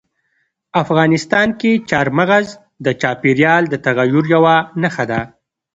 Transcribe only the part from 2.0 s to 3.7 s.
مغز د چاپېریال